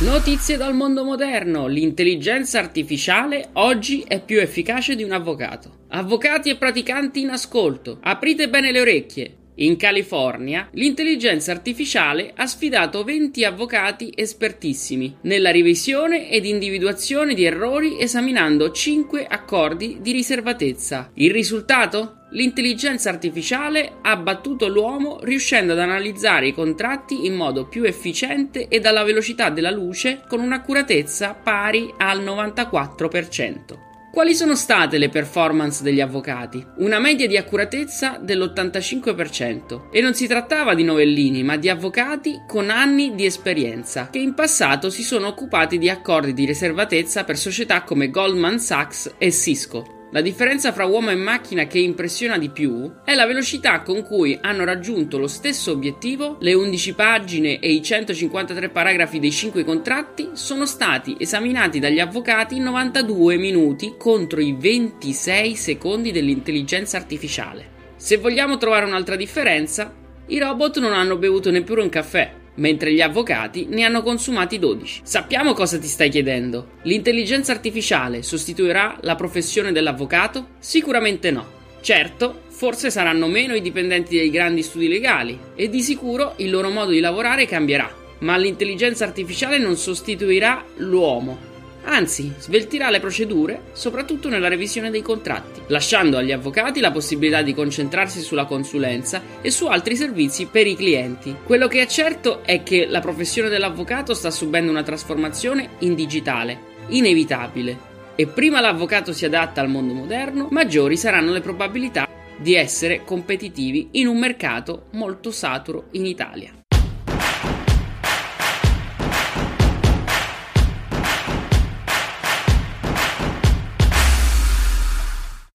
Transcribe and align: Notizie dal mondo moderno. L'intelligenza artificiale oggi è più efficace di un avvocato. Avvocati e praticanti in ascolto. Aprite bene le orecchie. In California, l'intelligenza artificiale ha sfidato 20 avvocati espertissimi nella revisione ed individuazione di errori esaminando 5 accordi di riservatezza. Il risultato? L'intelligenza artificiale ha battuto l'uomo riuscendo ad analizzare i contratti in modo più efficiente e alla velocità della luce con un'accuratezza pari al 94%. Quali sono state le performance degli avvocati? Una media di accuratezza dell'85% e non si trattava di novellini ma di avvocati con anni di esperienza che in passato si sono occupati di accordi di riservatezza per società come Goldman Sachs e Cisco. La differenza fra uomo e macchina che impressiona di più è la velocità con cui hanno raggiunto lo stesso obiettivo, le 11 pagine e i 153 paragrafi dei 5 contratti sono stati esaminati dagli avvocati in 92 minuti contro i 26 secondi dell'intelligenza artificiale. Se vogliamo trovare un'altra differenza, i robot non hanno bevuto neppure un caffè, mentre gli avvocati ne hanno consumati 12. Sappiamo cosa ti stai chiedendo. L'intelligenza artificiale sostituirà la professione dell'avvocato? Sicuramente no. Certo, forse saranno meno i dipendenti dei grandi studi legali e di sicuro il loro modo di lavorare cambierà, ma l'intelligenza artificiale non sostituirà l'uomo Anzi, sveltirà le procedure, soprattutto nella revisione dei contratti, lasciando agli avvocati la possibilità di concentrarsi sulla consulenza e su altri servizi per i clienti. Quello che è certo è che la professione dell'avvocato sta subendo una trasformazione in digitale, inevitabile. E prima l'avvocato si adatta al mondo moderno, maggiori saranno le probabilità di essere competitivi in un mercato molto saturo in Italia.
Notizie 0.00 0.56
dal 0.56 0.74
mondo 0.74 1.04
moderno. 1.04 1.66
L'intelligenza 1.66 2.58
artificiale 2.58 3.50
oggi 3.52 4.02
è 4.08 4.24
più 4.24 4.40
efficace 4.40 4.96
di 4.96 5.02
un 5.02 5.12
avvocato. 5.12 5.80
Avvocati 5.88 6.48
e 6.48 6.56
praticanti 6.56 7.20
in 7.20 7.28
ascolto. 7.28 7.98
Aprite 8.00 8.48
bene 8.48 8.72
le 8.72 8.80
orecchie. 8.80 9.34
In 9.56 9.76
California, 9.76 10.70
l'intelligenza 10.72 11.52
artificiale 11.52 12.32
ha 12.34 12.46
sfidato 12.46 13.04
20 13.04 13.44
avvocati 13.44 14.10
espertissimi 14.14 15.18
nella 15.24 15.50
revisione 15.50 16.30
ed 16.30 16.46
individuazione 16.46 17.34
di 17.34 17.44
errori 17.44 18.00
esaminando 18.00 18.70
5 18.70 19.26
accordi 19.26 19.98
di 20.00 20.12
riservatezza. 20.12 21.10
Il 21.16 21.30
risultato? 21.30 22.19
L'intelligenza 22.32 23.10
artificiale 23.10 23.94
ha 24.02 24.16
battuto 24.16 24.68
l'uomo 24.68 25.18
riuscendo 25.22 25.72
ad 25.72 25.80
analizzare 25.80 26.48
i 26.48 26.54
contratti 26.54 27.26
in 27.26 27.34
modo 27.34 27.66
più 27.66 27.82
efficiente 27.82 28.68
e 28.68 28.80
alla 28.84 29.02
velocità 29.02 29.50
della 29.50 29.70
luce 29.70 30.22
con 30.28 30.40
un'accuratezza 30.40 31.34
pari 31.34 31.92
al 31.96 32.22
94%. 32.22 33.88
Quali 34.12 34.34
sono 34.34 34.56
state 34.56 34.98
le 34.98 35.08
performance 35.08 35.84
degli 35.84 36.00
avvocati? 36.00 36.64
Una 36.78 36.98
media 36.98 37.28
di 37.28 37.36
accuratezza 37.36 38.18
dell'85% 38.20 39.88
e 39.92 40.00
non 40.00 40.14
si 40.14 40.26
trattava 40.26 40.74
di 40.74 40.82
novellini 40.82 41.44
ma 41.44 41.56
di 41.56 41.68
avvocati 41.68 42.42
con 42.46 42.70
anni 42.70 43.14
di 43.14 43.24
esperienza 43.24 44.08
che 44.10 44.18
in 44.18 44.34
passato 44.34 44.90
si 44.90 45.04
sono 45.04 45.28
occupati 45.28 45.78
di 45.78 45.88
accordi 45.88 46.32
di 46.32 46.44
riservatezza 46.44 47.22
per 47.22 47.38
società 47.38 47.82
come 47.82 48.10
Goldman 48.10 48.58
Sachs 48.58 49.14
e 49.16 49.30
Cisco. 49.30 49.99
La 50.12 50.22
differenza 50.22 50.72
fra 50.72 50.86
uomo 50.86 51.10
e 51.10 51.14
macchina 51.14 51.68
che 51.68 51.78
impressiona 51.78 52.36
di 52.36 52.48
più 52.48 52.92
è 53.04 53.14
la 53.14 53.26
velocità 53.26 53.82
con 53.82 54.02
cui 54.02 54.36
hanno 54.42 54.64
raggiunto 54.64 55.18
lo 55.18 55.28
stesso 55.28 55.70
obiettivo, 55.70 56.36
le 56.40 56.52
11 56.52 56.94
pagine 56.94 57.60
e 57.60 57.70
i 57.70 57.80
153 57.80 58.70
paragrafi 58.70 59.20
dei 59.20 59.30
5 59.30 59.62
contratti 59.62 60.30
sono 60.32 60.66
stati 60.66 61.14
esaminati 61.16 61.78
dagli 61.78 62.00
avvocati 62.00 62.56
in 62.56 62.64
92 62.64 63.36
minuti 63.36 63.94
contro 63.96 64.40
i 64.40 64.52
26 64.58 65.54
secondi 65.54 66.10
dell'intelligenza 66.10 66.96
artificiale. 66.96 67.78
Se 67.94 68.16
vogliamo 68.16 68.56
trovare 68.56 68.86
un'altra 68.86 69.14
differenza, 69.14 69.94
i 70.26 70.40
robot 70.40 70.80
non 70.80 70.92
hanno 70.92 71.18
bevuto 71.18 71.52
neppure 71.52 71.82
un 71.82 71.88
caffè, 71.88 72.32
mentre 72.54 72.92
gli 72.92 73.00
avvocati 73.00 73.66
ne 73.68 73.84
hanno 73.84 74.02
consumati 74.02 74.58
12. 74.58 75.00
Sappiamo 75.04 75.52
cosa 75.52 75.78
ti 75.78 75.86
stai 75.86 76.10
chiedendo. 76.10 76.72
L'intelligenza 76.82 77.52
artificiale 77.52 78.22
sostituirà 78.22 78.96
la 79.00 79.14
professione 79.14 79.72
dell'avvocato? 79.72 80.48
Sicuramente 80.58 81.30
no. 81.30 81.58
Certo, 81.80 82.42
forse 82.48 82.90
saranno 82.90 83.26
meno 83.26 83.54
i 83.54 83.62
dipendenti 83.62 84.16
dei 84.16 84.30
grandi 84.30 84.62
studi 84.62 84.88
legali 84.88 85.38
e 85.54 85.68
di 85.68 85.80
sicuro 85.80 86.34
il 86.36 86.50
loro 86.50 86.68
modo 86.68 86.90
di 86.90 87.00
lavorare 87.00 87.46
cambierà, 87.46 87.90
ma 88.20 88.36
l'intelligenza 88.36 89.04
artificiale 89.04 89.58
non 89.58 89.76
sostituirà 89.76 90.64
l'uomo 90.76 91.48
Anzi, 91.84 92.32
sveltirà 92.38 92.90
le 92.90 93.00
procedure, 93.00 93.62
soprattutto 93.72 94.28
nella 94.28 94.48
revisione 94.48 94.90
dei 94.90 95.02
contratti, 95.02 95.62
lasciando 95.68 96.18
agli 96.18 96.32
avvocati 96.32 96.80
la 96.80 96.90
possibilità 96.90 97.42
di 97.42 97.54
concentrarsi 97.54 98.20
sulla 98.20 98.44
consulenza 98.44 99.22
e 99.40 99.50
su 99.50 99.66
altri 99.66 99.96
servizi 99.96 100.46
per 100.46 100.66
i 100.66 100.76
clienti. 100.76 101.34
Quello 101.44 101.68
che 101.68 101.82
è 101.82 101.86
certo 101.86 102.44
è 102.44 102.62
che 102.62 102.86
la 102.86 103.00
professione 103.00 103.48
dell'avvocato 103.48 104.14
sta 104.14 104.30
subendo 104.30 104.70
una 104.70 104.82
trasformazione 104.82 105.70
in 105.80 105.94
digitale, 105.94 106.58
inevitabile. 106.88 107.88
E 108.14 108.26
prima 108.26 108.60
l'avvocato 108.60 109.12
si 109.12 109.24
adatta 109.24 109.60
al 109.60 109.70
mondo 109.70 109.94
moderno, 109.94 110.48
maggiori 110.50 110.96
saranno 110.96 111.32
le 111.32 111.40
probabilità 111.40 112.06
di 112.36 112.54
essere 112.54 113.04
competitivi 113.04 113.88
in 113.92 114.06
un 114.06 114.18
mercato 114.18 114.86
molto 114.92 115.30
saturo 115.30 115.86
in 115.92 116.06
Italia. 116.06 116.59